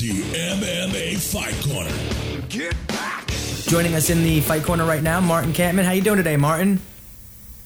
[0.00, 2.46] The MMA Fight Corner.
[2.48, 3.26] Get back.
[3.66, 5.84] Joining us in the fight corner right now, Martin Kampmann.
[5.84, 6.80] How you doing today, Martin?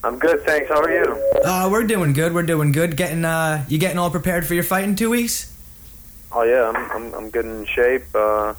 [0.02, 0.68] I'm good, thanks.
[0.68, 1.22] How are you?
[1.44, 2.34] Uh, we're doing good.
[2.34, 2.96] We're doing good.
[2.96, 5.56] Getting uh, you getting all prepared for your fight in two weeks?
[6.32, 8.54] Oh yeah, I'm I'm, I'm getting in shape uh,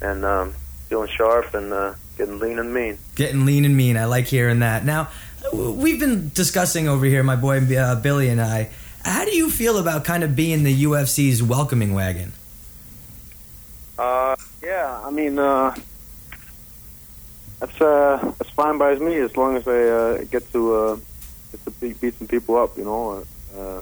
[0.00, 0.54] and um,
[0.88, 2.98] feeling sharp and uh, getting lean and mean.
[3.14, 3.96] Getting lean and mean.
[3.96, 4.84] I like hearing that.
[4.84, 5.10] Now,
[5.52, 8.70] we've been discussing over here, my boy uh, Billy and I.
[9.04, 12.32] How do you feel about kind of being the UFC's welcoming wagon?
[13.98, 15.74] Uh, yeah, I mean, uh,
[17.60, 20.96] that's uh, that's fine by me as long as I uh, get to uh,
[21.52, 23.24] get to beat, beat some people up, you know.
[23.56, 23.80] Uh,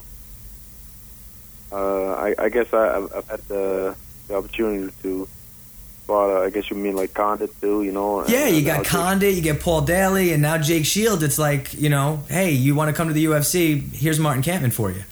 [1.72, 3.96] uh, I, I guess I, I've, I've had the,
[4.28, 5.28] the opportunity to
[6.06, 8.20] But Uh, I guess you mean like Condit too, you know.
[8.20, 11.22] and- Yeah, you got Condit, you get Paul Daley, and now Jake Shields.
[11.24, 13.92] It's like you know, hey, you want to come to the UFC?
[13.92, 15.02] Here's Martin Kampmann for you.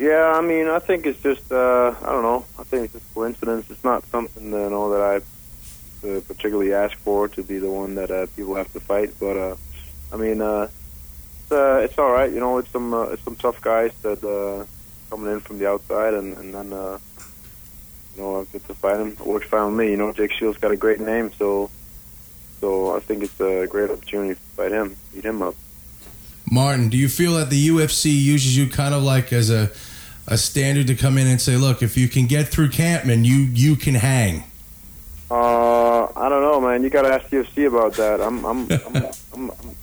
[0.00, 2.46] Yeah, I mean, I think it's just uh, I don't know.
[2.58, 3.68] I think it's just coincidence.
[3.68, 5.16] It's not something you know that I
[6.08, 9.10] uh, particularly asked for to be the one that uh, people have to fight.
[9.20, 9.56] But uh,
[10.10, 10.68] I mean, uh,
[11.42, 12.32] it's, uh, it's all right.
[12.32, 14.64] You know, it's some uh, it's some tough guys that uh,
[15.10, 16.98] coming in from the outside, and, and then uh,
[18.16, 19.08] you know I get to fight them.
[19.08, 19.90] It works fine with me.
[19.90, 21.68] You know, Jake Shields got a great name, so
[22.58, 25.56] so I think it's a great opportunity to fight him, beat him up.
[26.50, 29.70] Martin, do you feel that the UFC uses you kind of like as a
[30.26, 33.36] a standard to come in and say, look, if you can get through Kampmann, you
[33.36, 34.44] you can hang.
[35.30, 36.82] Uh, I don't know, man.
[36.82, 38.20] You got to ask UFC about that.
[38.20, 38.96] I'm, I'm, I'm,
[39.34, 39.76] I'm, I'm,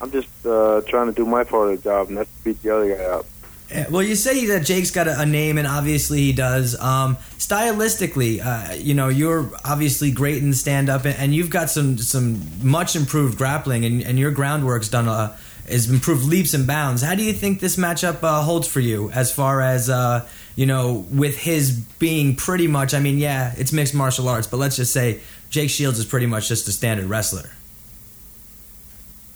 [0.00, 2.74] I'm just uh, trying to do my part of the job, and that's beat the
[2.74, 3.26] other guy up.
[3.70, 6.78] Yeah, Well, you say that Jake's got a, a name, and obviously he does.
[6.80, 11.70] Um, stylistically, uh, you know, you're obviously great in stand up, and, and you've got
[11.70, 15.36] some some much improved grappling, and, and your groundwork's done uh,
[15.72, 17.02] has improved leaps and bounds.
[17.02, 20.66] How do you think this matchup uh, holds for you, as far as uh, you
[20.66, 22.94] know, with his being pretty much?
[22.94, 26.26] I mean, yeah, it's mixed martial arts, but let's just say Jake Shields is pretty
[26.26, 27.50] much just a standard wrestler.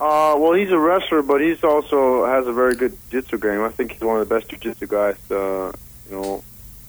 [0.01, 3.63] Uh, well, he's a wrestler, but he's also has a very good jiu-jitsu game.
[3.63, 5.73] I think he's one of the best jiu-jitsu guys, uh,
[6.11, 6.45] you know,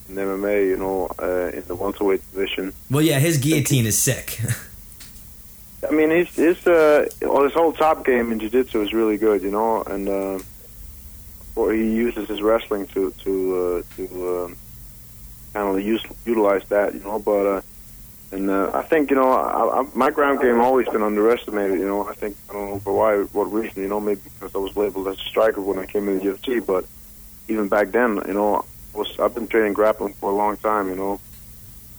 [0.10, 2.74] in MMA, you know, uh, in the welterweight division.
[2.90, 4.40] Well, yeah, his guillotine is sick.
[5.90, 9.42] I mean, his his uh, well, his whole top game in jiu-jitsu is really good,
[9.42, 10.40] you know, and uh,
[11.56, 14.58] or he uses his wrestling to to uh, to um,
[15.54, 17.20] kind of use utilize that, you know.
[17.20, 17.62] But uh,
[18.32, 21.80] and uh, I think you know, I, I, my ground game always been underestimated.
[21.80, 23.82] You know, I think I don't know for why, what reason.
[23.82, 26.26] You know, maybe because I was labeled as a striker when I came in the
[26.26, 26.86] UFC, but
[27.48, 30.90] even back then, you know, I was I've been training grappling for a long time.
[30.90, 31.20] You know,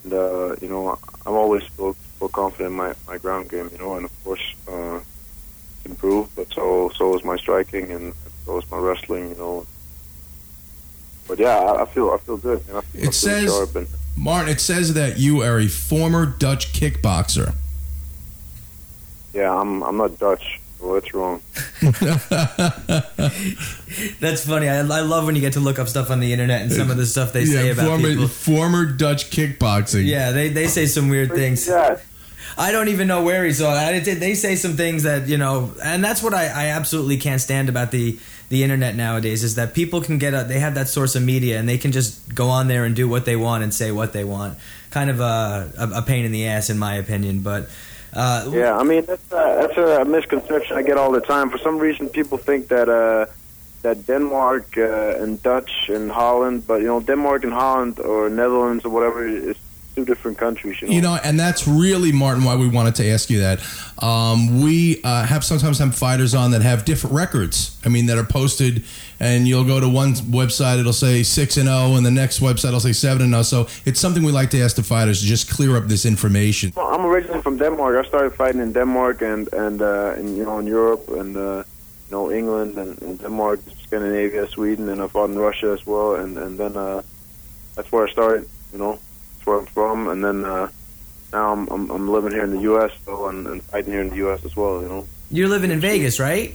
[0.05, 3.79] and uh, you know, I'm always feel, feel confident in my, my ground game, you
[3.79, 8.59] know, and of course, uh, it's improved, but so so is my striking and so
[8.59, 9.67] is my wrestling, you know.
[11.29, 12.63] But yeah, I, I feel I feel good.
[12.67, 13.87] You know, I feel, I It feel says- and,
[14.19, 17.55] Martin, it says that you are a former Dutch kickboxer.
[19.35, 21.41] yeah, I'm I'm not Dutch, so that's wrong.
[24.21, 24.69] That's funny.
[24.69, 26.91] I, I love when you get to look up stuff on the internet and some
[26.91, 28.29] of the stuff they say about former, people.
[28.29, 30.07] former Dutch kickboxing.
[30.07, 31.67] Yeah, they, they say some weird things.
[31.67, 31.99] Yeah,
[32.59, 34.05] I don't even know where he saw it.
[34.05, 37.69] They say some things that you know, and that's what I, I absolutely can't stand
[37.69, 41.17] about the the internet nowadays is that people can get a they have that source
[41.17, 43.75] of media and they can just go on there and do what they want and
[43.75, 44.59] say what they want.
[44.91, 47.41] Kind of a a, a pain in the ass, in my opinion.
[47.41, 47.69] But
[48.17, 48.77] uh, yeah.
[48.77, 51.51] I mean, that's uh, that's a misconception I get all the time.
[51.51, 53.27] For some reason, people think that uh,
[53.83, 58.85] that Denmark uh, and Dutch and Holland, but you know, Denmark and Holland or Netherlands
[58.85, 59.57] or whatever is
[59.97, 60.81] two different countries.
[60.81, 63.61] You know, You know, and that's really Martin why we wanted to ask you that.
[64.03, 67.79] Um, we uh, have sometimes have fighters on that have different records.
[67.85, 68.85] I mean, that are posted,
[69.19, 72.73] and you'll go to one website, it'll say six and zero, and the next website
[72.73, 73.43] will say seven and zero.
[73.43, 76.73] So it's something we like to ask the fighters to just clear up this information.
[76.77, 78.05] Well, I'm originally from Denmark.
[78.05, 81.65] I started fighting in Denmark and and uh, and you know in Europe and uh,
[82.09, 86.17] you know England and, and Denmark, Scandinavia, Sweden, and I fought in Russia as well.
[86.17, 87.01] And and then uh,
[87.75, 88.47] that's where I started.
[88.73, 88.99] You know,
[89.47, 90.09] where I'm from.
[90.09, 90.69] And then uh,
[91.33, 92.93] now I'm, I'm I'm living here in the U.S.
[93.05, 94.45] though, and, and fighting here in the U.S.
[94.45, 94.83] as well.
[94.83, 96.55] You know, you're living in Vegas, right?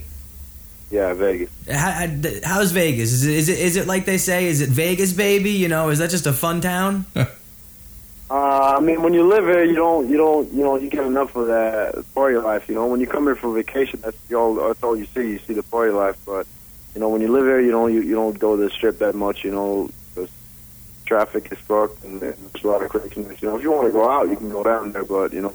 [0.91, 1.49] yeah, Vegas.
[1.71, 2.07] How, how-
[2.43, 3.13] how's Vegas?
[3.13, 4.45] Is it, is it is it like they say?
[4.47, 5.51] Is it Vegas, baby?
[5.51, 7.05] You know, is that just a fun town?
[8.29, 11.03] Uh, I mean, when you live here, you don't, you don't, you know, you get
[11.05, 12.69] enough of that party life.
[12.69, 14.55] You know, when you come here for vacation, that's all.
[14.55, 15.31] That's all you see.
[15.31, 16.15] You see the party life.
[16.25, 16.47] But
[16.95, 18.99] you know, when you live here, you don't, you, you don't go to the strip
[18.99, 19.43] that much.
[19.43, 19.93] You know, 'cause
[21.11, 23.41] traffic is fucked and there's a lot of craziness.
[23.41, 25.03] You know, if you want to go out, you can go down there.
[25.03, 25.53] But you know,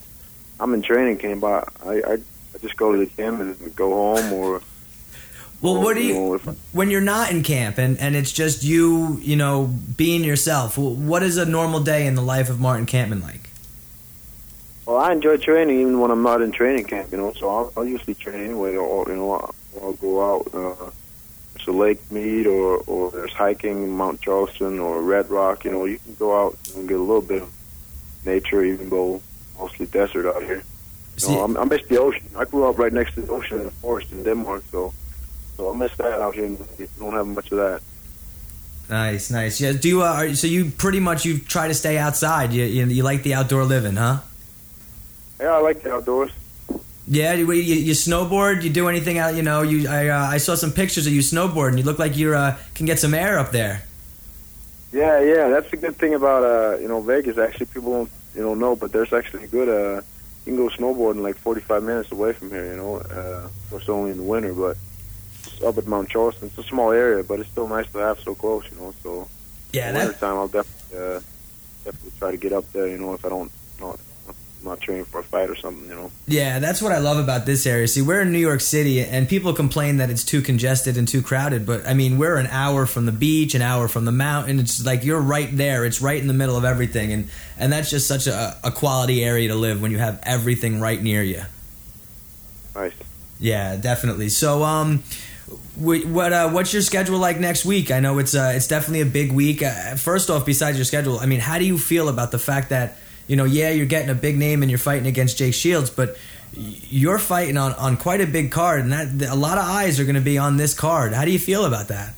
[0.60, 1.42] I'm in training camp.
[1.44, 2.18] I, I, I
[2.60, 4.60] just go to the gym and go home or
[5.62, 8.32] Well, what do You you know, if- when you're not in camp and and it's
[8.32, 10.76] just you, you know, being yourself?
[10.76, 13.48] What is a normal day in the life of Martin Kampmann like?
[14.84, 17.32] Well, I enjoy training even when I'm not in training camp, you know.
[17.32, 20.44] So I'll, I'll usually train anyway, or you know, I'll, I'll go out.
[20.54, 20.90] Uh,
[21.66, 25.64] there's a Lake Mead, or or there's hiking in Mount Charleston or Red Rock.
[25.64, 27.52] You know, you can go out and get a little bit of
[28.24, 29.20] nature, even though
[29.58, 30.62] mostly desert out here.
[31.18, 32.26] You know, I'm, I miss the ocean.
[32.36, 34.92] I grew up right next to the ocean in the forest in Denmark, so
[35.56, 36.48] so I miss that out here.
[36.78, 37.82] We don't have much of that.
[38.88, 39.60] Nice, nice.
[39.60, 39.72] Yeah.
[39.72, 40.02] Do you?
[40.02, 42.52] Uh, are, so you pretty much you try to stay outside.
[42.52, 44.20] You, you you like the outdoor living, huh?
[45.40, 46.30] Yeah, I like the outdoors.
[47.08, 47.34] Yeah.
[47.34, 48.62] You, you, you snowboard.
[48.62, 49.34] You do anything out?
[49.34, 49.62] You know.
[49.62, 51.78] You I uh, I saw some pictures of you snowboarding.
[51.78, 53.82] You look like you uh, can get some air up there.
[54.92, 57.38] Yeah, yeah, that's the good thing about uh, you know Vegas.
[57.38, 60.00] Actually, people don't you know know, but there's actually a good uh,
[60.46, 62.66] you can go snowboarding like 45 minutes away from here.
[62.66, 64.76] You know, uh, of course only in the winter, but
[65.44, 66.48] it's up at Mount Charleston.
[66.48, 68.64] It's a small area, but it's still nice to have so close.
[68.70, 69.28] You know, so
[69.72, 69.90] Yeah.
[69.90, 71.20] in winter time I'll definitely uh,
[71.84, 72.86] definitely try to get up there.
[72.88, 73.50] You know, if I don't
[73.80, 73.98] not
[74.60, 75.88] I'm not training for a fight or something.
[75.88, 76.10] You know.
[76.26, 77.86] Yeah, that's what I love about this area.
[77.88, 81.22] See, we're in New York City, and people complain that it's too congested and too
[81.22, 81.66] crowded.
[81.66, 84.58] But I mean, we're an hour from the beach, an hour from the mountain.
[84.58, 85.84] It's like you're right there.
[85.84, 89.24] It's right in the middle of everything, and and that's just such a, a quality
[89.24, 91.42] area to live when you have everything right near you.
[92.74, 92.92] Nice.
[93.38, 94.28] Yeah, definitely.
[94.30, 95.02] So, um,
[95.76, 97.90] what uh, what's your schedule like next week?
[97.90, 99.62] I know it's uh, it's definitely a big week.
[99.62, 102.70] Uh, first off, besides your schedule, I mean, how do you feel about the fact
[102.70, 102.96] that
[103.26, 106.16] you know, yeah, you're getting a big name and you're fighting against Jake Shields, but
[106.52, 110.04] you're fighting on, on quite a big card, and that a lot of eyes are
[110.04, 111.12] going to be on this card.
[111.12, 112.14] How do you feel about that?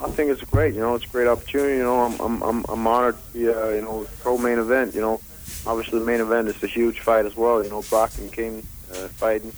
[0.00, 0.74] I think it's great.
[0.74, 1.78] You know, it's a great opportunity.
[1.78, 4.94] You know, I'm I'm I'm, I'm honored to be uh, you know co-main event.
[4.94, 5.20] You know,
[5.66, 7.62] obviously the main event is a huge fight as well.
[7.64, 9.52] You know, Brock and King uh, fighting.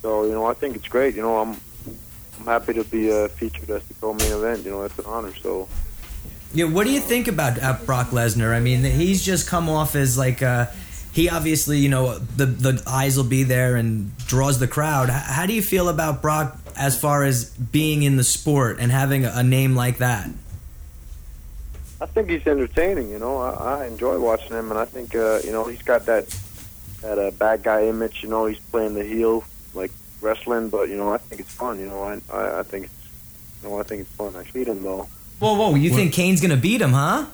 [0.00, 1.14] So you know, I think it's great.
[1.14, 1.60] You know, I'm
[2.38, 4.64] I'm happy to be uh, featured as the co-main event.
[4.64, 5.34] You know, it's an honor.
[5.34, 5.68] So
[6.56, 8.54] Yeah, what do you think about uh, Brock Lesnar?
[8.54, 10.68] I mean, he's just come off as like uh,
[11.12, 15.10] he obviously, you know, the the eyes will be there and draws the crowd.
[15.10, 19.26] How do you feel about Brock as far as being in the sport and having
[19.26, 20.30] a, a name like that?
[22.00, 23.10] I think he's entertaining.
[23.10, 26.06] You know, I, I enjoy watching him, and I think uh, you know he's got
[26.06, 26.26] that
[27.02, 28.22] that uh, bad guy image.
[28.22, 29.44] You know, he's playing the heel
[29.74, 29.90] like
[30.22, 31.78] wrestling, but you know, I think it's fun.
[31.78, 33.08] You know, I I, I think it's
[33.62, 34.34] you know I think it's fun.
[34.34, 35.06] I beat him though.
[35.38, 35.74] Whoa, whoa!
[35.74, 37.26] You What- think Cain's gonna beat him, huh?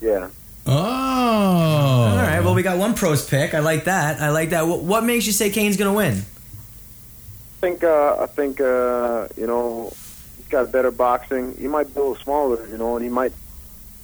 [0.00, 0.28] Yeah.
[0.66, 0.72] Oh.
[0.72, 2.40] All right.
[2.40, 3.54] Well, we got one pros pick.
[3.54, 4.20] I like that.
[4.20, 4.66] I like that.
[4.66, 6.14] What, what makes you say Cain's gonna win?
[6.18, 9.92] I think uh, I think uh, you know
[10.36, 11.56] he's got better boxing.
[11.56, 13.32] He might be a little smaller, you know, and he might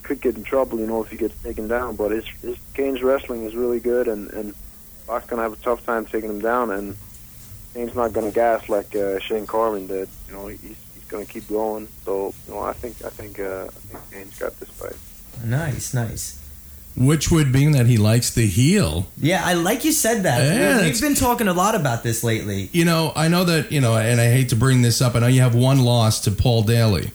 [0.02, 1.96] could get in trouble, you know, if he gets taken down.
[1.96, 4.54] But his his Cain's wrestling is really good, and and
[5.06, 6.70] Brock's gonna have a tough time taking him down.
[6.70, 6.96] And
[7.74, 10.08] Cain's not gonna gas like uh, Shane Carwin did.
[10.28, 10.76] You know, he's
[11.12, 11.88] he's gonna keep going.
[12.04, 14.96] So you know, I think I think uh, I think Cain's got this fight.
[15.44, 16.38] Nice, nice.
[16.96, 19.06] Which would being that he likes the heel.
[19.18, 20.42] Yeah, I like you said that.
[20.42, 22.68] Yeah, We- it's- We've been talking a lot about this lately.
[22.72, 25.14] You know, I know that, you know, and I hate to bring this up.
[25.14, 27.10] I know you have one loss to Paul Daley.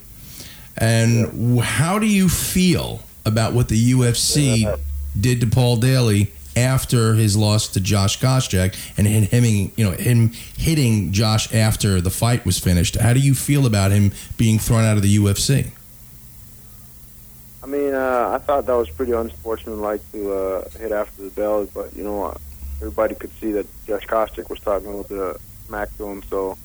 [0.78, 4.76] And w how do you feel about what the UFC Yeah.
[5.20, 9.46] did to Paul Daley after his loss to Josh Koscheck and him,
[9.76, 12.96] you know, him hitting Josh after the fight was finished?
[12.96, 15.72] How do you feel about him being thrown out of the UFC?
[17.62, 21.68] I mean, uh, I thought that was pretty unsportsmanlike to uh, hit after the bell,
[21.74, 22.36] but you know,
[22.78, 26.58] everybody could see that Josh Koscheck was talking with the smack to him, so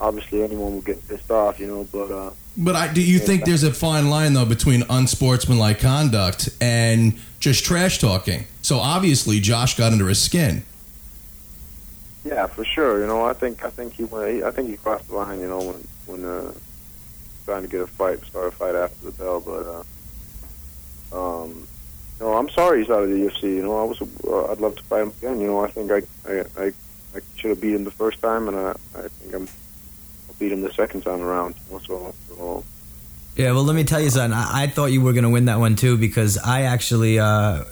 [0.00, 1.86] obviously anyone would get pissed off, you know.
[1.92, 6.48] But uh, But I, do you think there's a fine line though between unsportsmanlike conduct
[6.60, 8.44] and just trash talking?
[8.68, 10.62] So obviously Josh got under his skin.
[12.22, 15.08] yeah, for sure, you know, I think I think he went, I think he crossed
[15.08, 16.52] the line, you know, when when uh,
[17.46, 19.64] trying to get a fight, start a fight after the bell, but.
[19.66, 19.84] Uh,
[21.10, 21.66] um,
[22.20, 23.44] no, I'm sorry he's out of the UFC.
[23.44, 24.02] You know, I was.
[24.02, 25.40] Uh, I'd love to fight him again.
[25.40, 26.72] You know, I think I I, I,
[27.16, 29.48] I should have beat him the first time, and I, I think I'm.
[30.28, 31.54] I'll beat him the second time around.
[31.68, 32.64] You know, so, so
[33.34, 34.38] Yeah, well, let me tell you something.
[34.38, 37.64] I, I thought you were going to win that one too because I actually, uh,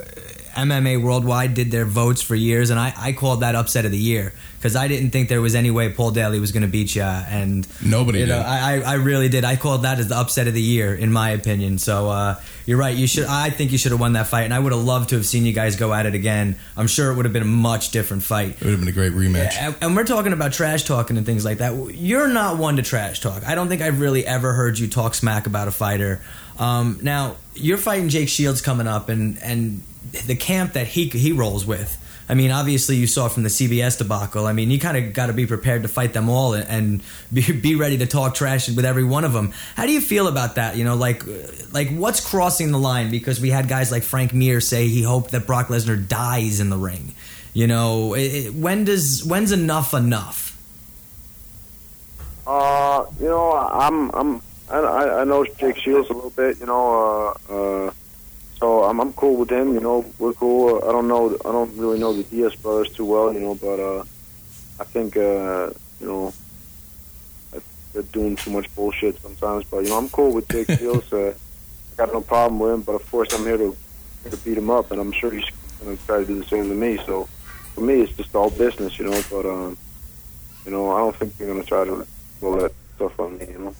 [0.57, 3.99] MMA Worldwide did their votes for years, and I, I called that upset of the
[3.99, 6.95] year because I didn't think there was any way Paul Daley was going to beat
[6.95, 8.47] you, and Nobody you know, did.
[8.47, 9.45] I, I I really did.
[9.45, 11.79] I called that as the upset of the year, in my opinion.
[11.79, 12.97] So uh, you're right.
[12.97, 13.27] You should.
[13.27, 15.27] I think you should have won that fight, and I would have loved to have
[15.27, 16.57] seen you guys go at it again.
[16.77, 18.57] I'm sure it would have been a much different fight.
[18.57, 19.55] It would have been a great rematch.
[19.59, 21.95] And, and we're talking about trash talking and things like that.
[21.95, 23.47] You're not one to trash talk.
[23.47, 26.23] I don't think I've really ever heard you talk smack about a fighter.
[26.59, 29.83] Um, now you're fighting Jake Shields coming up, and and
[30.27, 32.03] the camp that he he rolls with.
[32.29, 34.47] I mean, obviously you saw from the CBS debacle.
[34.47, 37.01] I mean, you kind of got to be prepared to fight them all and,
[37.33, 39.53] be, be ready to talk trash with every one of them.
[39.77, 40.77] How do you feel about that?
[40.77, 41.23] You know, like
[41.73, 43.11] like what's crossing the line?
[43.11, 46.71] Because we had guys like Frank Mir say he hoped that Brock Lesnar dies in
[46.71, 47.15] the ring.
[47.53, 50.47] You know, it, when does when's enough enough?
[52.47, 56.59] Uh, you know, I'm I'm I, I I know Jake Shields a little bit.
[56.61, 57.93] You know, uh, uh,
[58.59, 59.75] so I'm I'm cool with him.
[59.75, 60.83] You know, we're cool.
[60.83, 63.33] I don't know I don't really know the Diaz brothers too well.
[63.33, 64.05] You know, but uh,
[64.81, 65.71] I think uh,
[66.01, 66.33] you know
[67.97, 69.65] they're doing too much bullshit sometimes.
[69.65, 71.13] But you know, I'm cool with Jake Shields.
[71.13, 71.35] Uh,
[71.93, 72.83] I got no problem with him.
[72.83, 73.77] But of course, I'm here to
[74.23, 75.49] here to beat him up, and I'm sure he's
[75.83, 76.99] going to try to do the same to me.
[77.05, 77.25] So
[77.75, 78.99] for me, it's just all business.
[78.99, 79.77] You know, but um,
[80.65, 82.07] you know, I don't think they're going to try to
[82.41, 83.47] roll that stuff on me.
[83.51, 83.75] You know.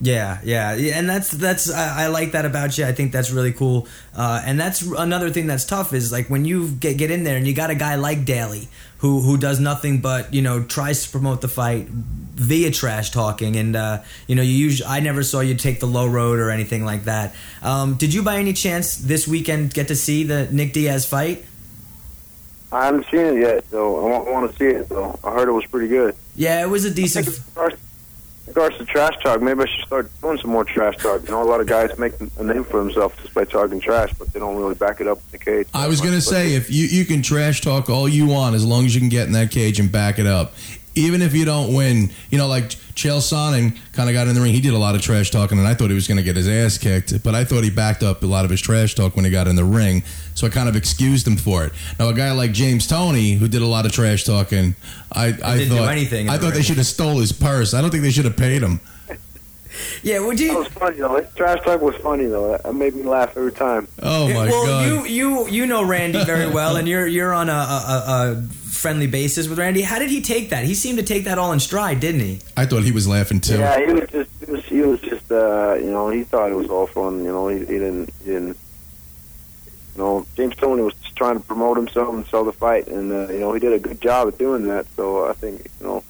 [0.00, 2.84] Yeah, yeah, yeah, and that's that's I, I like that about you.
[2.84, 6.44] I think that's really cool, uh, and that's another thing that's tough is like when
[6.44, 9.58] you get get in there and you got a guy like Daley who who does
[9.58, 14.36] nothing but you know tries to promote the fight via trash talking, and uh, you
[14.36, 17.34] know you usually I never saw you take the low road or anything like that.
[17.60, 21.44] Um, did you by any chance this weekend get to see the Nick Diaz fight?
[22.70, 25.18] I haven't seen it yet, so I want, I want to see it, though.
[25.24, 26.14] I heard it was pretty good.
[26.36, 27.40] Yeah, it was a decent.
[28.48, 31.22] Regards to trash talk, maybe I should start doing some more trash talk.
[31.24, 34.12] You know, a lot of guys make a name for themselves just by talking trash,
[34.18, 35.68] but they don't really back it up in the cage.
[35.74, 38.64] I was going to say, if you, you can trash talk all you want as
[38.64, 40.54] long as you can get in that cage and back it up.
[40.94, 44.40] Even if you don't win, you know, like Chael Sonnen kind of got in the
[44.40, 44.52] ring.
[44.52, 46.34] He did a lot of trash talking, and I thought he was going to get
[46.34, 47.22] his ass kicked.
[47.22, 49.46] But I thought he backed up a lot of his trash talk when he got
[49.46, 50.02] in the ring,
[50.34, 51.72] so I kind of excused him for it.
[51.98, 54.74] Now, a guy like James Toney, who did a lot of trash talking,
[55.12, 57.74] I, I didn't do thought anything I the thought they should have stole his purse.
[57.74, 58.80] I don't think they should have paid him.
[60.02, 60.58] Yeah, would That you?
[60.58, 61.20] was funny, though.
[61.36, 62.56] Trash talk was funny, though.
[62.56, 63.86] That made me laugh every time.
[64.02, 64.86] Oh my well, god!
[64.86, 68.42] you you you know Randy very well, and you're you're on a, a, a
[68.78, 69.82] friendly basis with Randy.
[69.82, 70.64] How did he take that?
[70.64, 72.40] He seemed to take that all in stride, didn't he?
[72.56, 73.58] I thought he was laughing too.
[73.58, 76.54] Yeah, he was just, he was, he was just, uh, you know, he thought it
[76.54, 77.24] was all fun.
[77.24, 78.56] You know, he, he didn't, he didn't.
[79.94, 83.10] You know, James Toney was just trying to promote himself and sell the fight, and
[83.12, 84.86] uh, you know, he did a good job at doing that.
[84.94, 86.04] So I think, you know,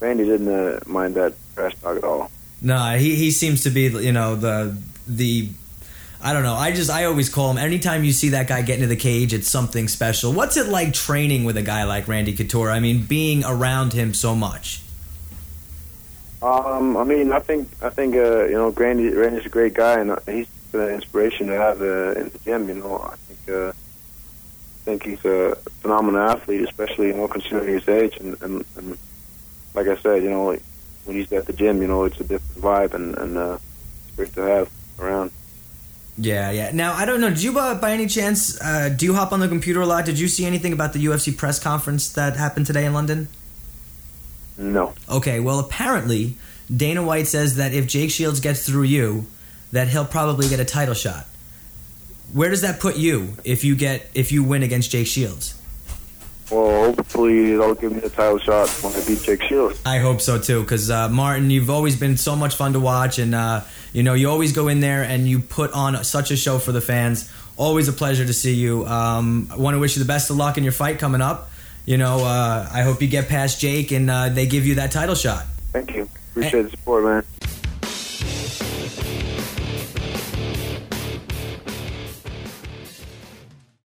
[0.00, 2.30] Randy didn't uh, mind that trash talk at all.
[2.62, 4.76] No, he he seems to be you know the
[5.06, 5.50] the.
[6.24, 6.54] I don't know.
[6.54, 7.58] I just I always call him.
[7.58, 10.32] Anytime you see that guy get into the cage, it's something special.
[10.32, 12.70] What's it like training with a guy like Randy Couture?
[12.70, 14.80] I mean, being around him so much.
[16.40, 20.00] Um, I mean, I think, I think, uh, you know, Randy, Randy's a great guy,
[20.00, 22.68] and he's an inspiration to have uh, in the gym.
[22.68, 27.74] You know, I think, uh, I think he's a phenomenal athlete, especially you know considering
[27.74, 28.96] his age, and, and, and
[29.74, 30.56] like I said, you know,
[31.04, 33.58] when he's at the gym, you know, it's a different vibe, and, and uh,
[34.06, 35.30] it's great to have around.
[36.16, 36.70] Yeah, yeah.
[36.72, 37.30] Now I don't know.
[37.30, 40.04] Did you uh, by any chance uh, do you hop on the computer a lot?
[40.04, 43.28] Did you see anything about the UFC press conference that happened today in London?
[44.56, 46.36] No, Okay, well apparently
[46.74, 49.26] Dana White says that if Jake Shields gets through you,
[49.72, 51.26] that he'll probably get a title shot.
[52.32, 55.60] Where does that put you if you get if you win against Jake Shields?
[56.50, 59.80] Well, hopefully they'll give me the title shot when I beat Jake Shields.
[59.84, 63.18] I hope so too, because uh, Martin, you've always been so much fun to watch,
[63.18, 66.36] and uh, you know you always go in there and you put on such a
[66.36, 67.30] show for the fans.
[67.56, 68.84] Always a pleasure to see you.
[68.86, 71.50] Um, I want to wish you the best of luck in your fight coming up.
[71.86, 74.90] You know, uh, I hope you get past Jake and uh, they give you that
[74.90, 75.44] title shot.
[75.72, 77.24] Thank you, appreciate the support, man.